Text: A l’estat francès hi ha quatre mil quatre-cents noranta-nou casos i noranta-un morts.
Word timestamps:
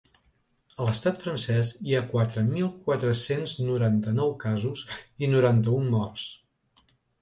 A 0.79 0.87
l’estat 0.87 1.19
francès 1.25 1.69
hi 1.91 1.95
ha 1.97 2.01
quatre 2.15 2.45
mil 2.49 2.73
quatre-cents 2.89 3.55
noranta-nou 3.71 4.37
casos 4.49 4.87
i 5.27 5.35
noranta-un 5.39 5.91
morts. 5.97 6.31